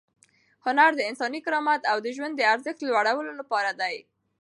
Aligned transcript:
هنر 0.65 0.89
د 0.95 1.01
انساني 1.09 1.39
کرامت 1.45 1.81
او 1.91 1.97
د 2.05 2.07
ژوند 2.15 2.33
د 2.37 2.41
ارزښت 2.53 2.79
د 2.81 2.87
لوړولو 2.89 3.33
لپاره 3.41 3.71
دی. 3.81 3.95